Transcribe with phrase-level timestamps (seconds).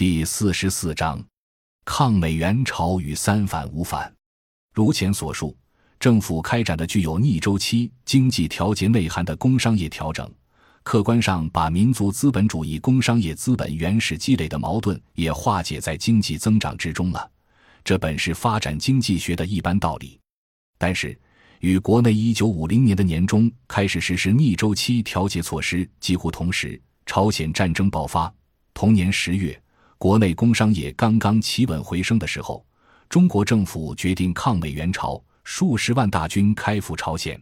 [0.00, 1.22] 第四十四章：
[1.84, 4.10] 抗美援朝与三反五反。
[4.72, 5.54] 如前所述，
[5.98, 10.26] 政府开展的具有逆周期经济调节内涵的工商业调整，
[10.82, 17.30] 客观上把民族资本主义工商业资本原始积累的矛盾也化解在经济增长之中了。
[17.84, 20.18] 这本是发展经济学的一般道理。
[20.78, 21.14] 但是，
[21.58, 28.32] 与国内一九五零年的年中开始实施逆周期调节措施几乎同时，朝鲜战争爆发。
[28.72, 29.62] 同年十月。
[30.00, 32.64] 国内工商业刚刚企稳回升的时候，
[33.10, 37.38] 中国政府决定抗美援朝，数十万大军开赴朝鲜，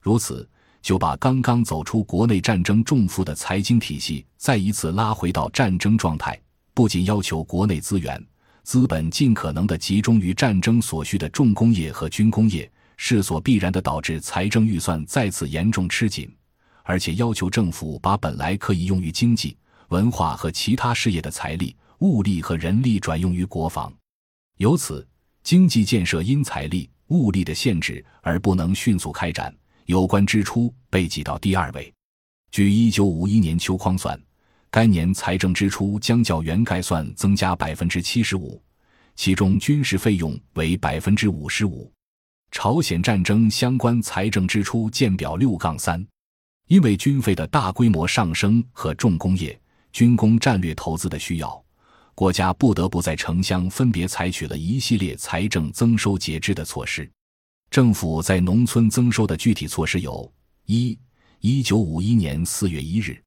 [0.00, 0.48] 如此
[0.80, 6.40] 就把刚刚走出国内战争重负的财经体系再一次拉回到战争状态。
[6.72, 8.24] 不仅要求国内资源
[8.62, 16.32] 资本尽可能的集中于战争所需的重工业和军工业，势所必然的导致财政预算再次严重吃紧，
[16.84, 19.56] 而且要求政府把本来可以用于经济、
[19.88, 21.74] 文化和其他事业的财力。
[22.00, 23.92] 物力和人力转用于国防，
[24.58, 25.06] 由此
[25.42, 29.52] 经济建设因财力物力的限制而不能迅速开展，
[29.86, 31.92] 有关支出被挤到第二位。
[32.50, 34.20] 据一九五一年秋匡算，
[34.70, 38.62] 该年财政支出将较原概算增加百分之七十五，
[39.16, 41.92] 其中军事费用为百分之五十五。
[42.50, 46.06] 朝鲜战争相关财政支出见表六杠三，
[46.68, 49.58] 因为军费的大规模上升和重工业、
[49.92, 51.64] 军工战略投资的需要。
[52.18, 57.08] 国家不得不在城乡分别采取了一系列财政增收节支的措施。
[57.70, 60.28] 政府在农村增收的具体措施有：
[60.66, 60.98] 一、
[61.38, 63.22] 一九五一年四月一日，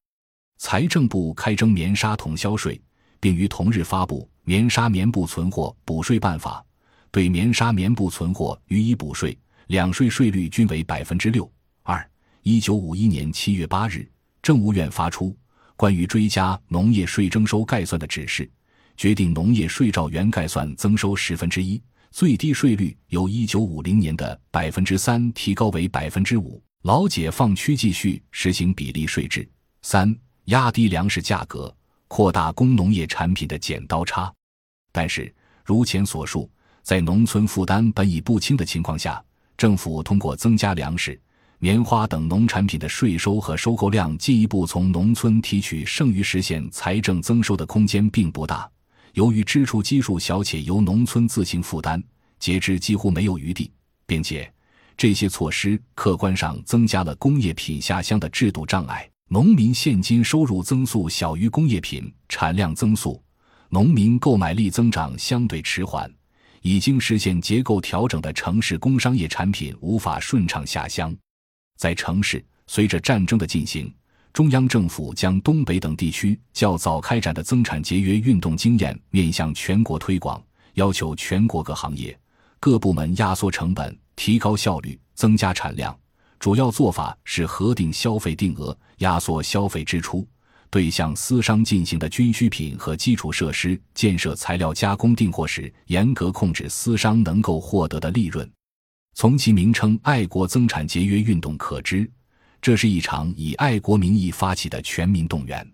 [0.58, 2.82] 财政部开征棉纱统销税，
[3.22, 6.62] 并于同日发布《棉纱棉布存货补税办法》，
[7.12, 11.50] 对棉纱棉布存货予以补税，两税税率均为百分之六。
[11.84, 12.06] 二、
[12.42, 14.06] 一九五一年七月八日，
[14.42, 15.34] 政务院发出
[15.78, 18.52] 关于追加农业税征收概算的指示。
[19.02, 26.62] 决定农业税照原概算增收十分之一，最低税率由一九五零年的百分之三提高为百分之五。
[26.84, 29.50] 老解放区继续实行比例税制。
[29.82, 30.16] 三、
[30.46, 31.76] 压低粮食价格，
[32.08, 34.32] 扩大工农业产品的剪刀差。
[34.92, 35.34] 但是，
[35.66, 36.48] 如前所述，
[36.84, 39.20] 在农村负担本已不轻的情况下，
[39.58, 41.20] 政府通过增加粮食、
[41.58, 48.70] 棉花等农产品的税收和收购量，进一步从农村提取剩余，实现财政增收的空间并不大。
[49.14, 52.02] 由于支出基数小且由农村自行负担，
[52.40, 53.72] 节支几乎没有余地，
[54.06, 54.52] 并且
[54.96, 59.10] 这些措施客观上增加了工业品下乡的制度障碍。
[59.28, 63.22] 农民现金收入增速小于工业品产量增速，
[63.70, 66.14] 农民购买力增长相对迟缓，
[66.62, 71.16] 已经实现结构调整的城市工商业产品无法顺畅下乡。
[71.78, 73.94] 在城市，随着战争的进行。
[74.34, 80.42] 中央政府将东北等地区较早开展的增产节约运动经验面向全国推广，
[80.76, 82.18] 要求全国各行业、
[82.60, 85.96] 各部门压缩成本、提高效率、增加产量。
[86.40, 90.26] 主要做法是核定消费定额，压缩消费支出；
[90.70, 98.50] 对向私商进行的军需品和基础设施建设材料加工订货时，严格控制私商能够获得的利润。
[99.14, 102.10] 从其名称“爱国增产节约运动”可知。
[102.62, 105.68] 这是一场以爱国名义发起的全民动员，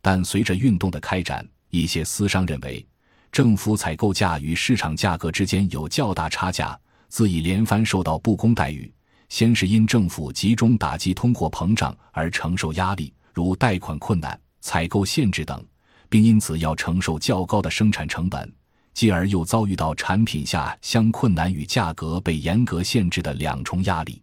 [0.00, 2.86] 但随着运动的开展，一些私商认为
[3.32, 8.92] 政府采购价与市场价格之间有较大差价，自已连番受到不公待遇。
[9.28, 15.64] 先是因政府集中打击通货膨胀而承受压力，如贷款困难、采购限制等，
[16.08, 18.52] 并因此要承受较高的生产成本，
[18.94, 24.22] 继而又遭遇到产品下乡困难与价格被严格限制的两重压力。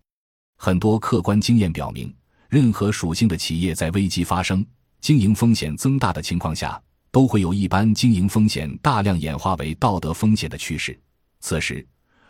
[0.58, 2.14] 很多客观经验表明，
[2.50, 4.66] 任何属性的企业在危机发生、
[5.00, 6.82] 经营风险增大的情况下，
[7.12, 11.00] 都会有一般经营风险大量演化为道德风险的趋势。
[11.40, 11.86] 此时，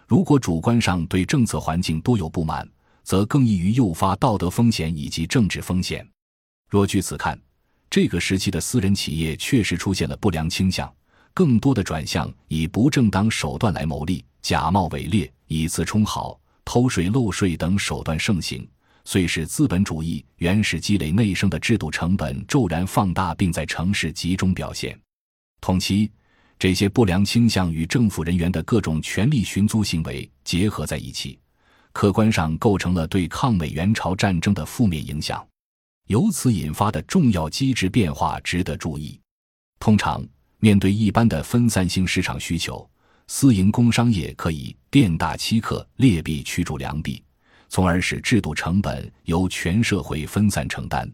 [0.06, 2.70] 如果主观上对政策环境多有不满，
[3.04, 6.06] 则更易于诱发道德风险以及政治风险。
[6.70, 7.40] 若据此看，
[7.90, 10.94] 这个时期的私人企业确实出现了不良倾向，
[11.34, 16.38] 更多的转向以不正当手段来牟利，假冒伪劣，以次充好。
[16.68, 18.68] 偷税漏税等手段盛行，
[19.06, 25.00] 遂使资本主义原始积累内生的制度成本骤然放大，并在城市集中表现。
[25.62, 26.12] 同期，
[26.60, 31.40] 这些不良倾向与政府人员的各种权力寻租行为结合在一起，
[31.94, 35.42] 客观上构成了对抗美援朝战争的负面影响。
[36.08, 39.18] 由此引发的重要机制变化值得注意。
[39.80, 40.22] 通常，
[40.60, 42.86] 面对一般的分散性市场需求。
[43.30, 47.24] 私营工商业可以变大欺客、劣币驱逐良币，
[47.70, 51.08] 从而使制度成本由全社会分散承担，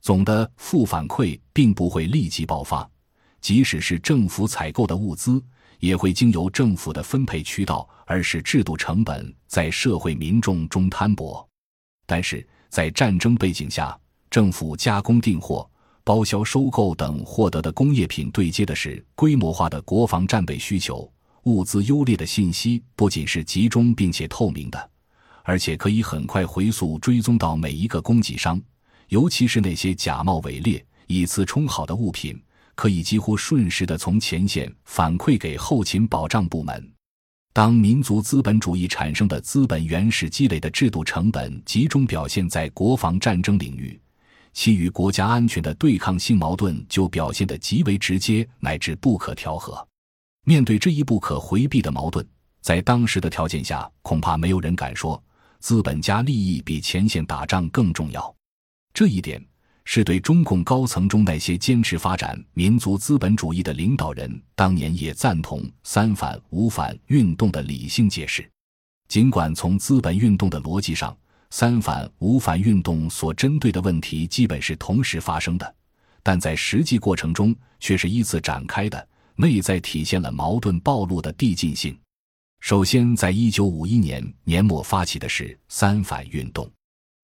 [0.00, 2.90] 总的负反馈并不会立即爆发，
[3.38, 5.38] 即使是政府采购的物资，
[5.80, 11.46] 也会经由政府的分配渠道，而使制度成本在社会民众中摊薄。
[12.06, 13.94] 但是在战争背景下，
[14.30, 15.70] 政府加工订货、
[16.04, 21.06] 包销收购等获得的工业品，对接的是规模化的国防战备需求。
[21.44, 24.90] 物资优劣的信息不仅是集中并且透明的，
[25.42, 28.60] 而且可以很快回溯追踪到每一个供给商，
[29.08, 32.40] 尤其是那些假冒伪劣、以次充好的物品。
[32.76, 36.92] 可以几乎瞬时的从前线反馈给后勤保障部门。
[37.52, 44.00] 当民族资本主义产生的资本原始积累的制度成本集中表现在国防战争领域，
[44.54, 49.86] 其与国家安全的对抗性矛盾就表现得极为直接乃至不可调和。
[50.44, 52.26] 面对这一不可回避的矛盾，
[52.60, 55.22] 在当时的条件下，恐怕没有人敢说
[55.58, 58.34] 资本家利益比前线打仗更重要。
[58.94, 59.44] 这一点。
[59.92, 68.48] 是对中共高层中那些坚持发展民族资本主义的领导人当年也赞同“三反五反”运动的理性解释。
[69.08, 71.16] 尽管从资本运动的逻辑上
[71.50, 75.74] ，“三反五反”运动所针对的问题基本是同时发生的，
[76.22, 79.08] 但在实际过程中却是依次展开的，
[79.40, 81.98] 内在体现了矛盾暴露的递进性。
[82.60, 86.70] 首先，在一九五一年年末发起的是“三反”运动。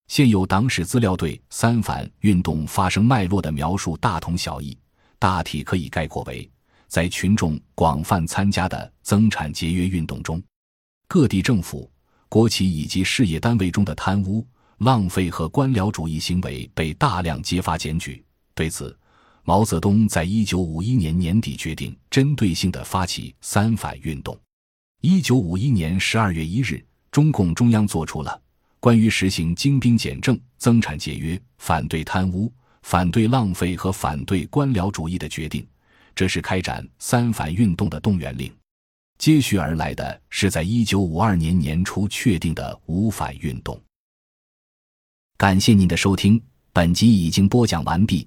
[0.09, 4.75] 现有党史资料对“三反”运动发生脉络的描述大同小异，
[5.19, 6.51] 大体可以概括为：
[6.89, 10.43] 在群众广泛参加的增产节约运动中，
[11.07, 11.91] 各地政府、
[12.31, 14.43] 国企以及事业单位中的贪污、
[14.79, 18.25] 浪费和官僚主义行为被大量揭发检举。
[18.55, 18.99] 对此，
[19.49, 24.37] 毛泽东在一九五一年年底决定针对性的发起“三反”运动。
[25.03, 28.43] 一九五一年十二月一日，中共中央作出了。
[28.81, 32.53] 关于实行精兵简政、增产节约、反对贪污、
[32.83, 35.65] 反对浪费和反对官僚主义的决定，
[36.13, 38.53] 这是开展“三反”运动的动员令。
[39.17, 43.81] 接续而来的是在一九五二年年初确定的“五反”运动。
[45.37, 48.27] 感谢您的收听，本集已经播讲完毕。